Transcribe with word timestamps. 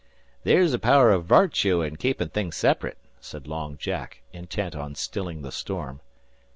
"There's 0.43 0.73
a 0.73 0.79
power 0.79 1.13
av 1.13 1.25
vartue 1.25 1.83
in 1.83 1.95
keepin' 1.95 2.29
things 2.29 2.55
sep'rate," 2.55 2.97
said 3.19 3.45
Long 3.45 3.77
Jack, 3.77 4.23
intent 4.33 4.73
on 4.75 4.95
stilling 4.95 5.43
the 5.43 5.51
storm. 5.51 6.01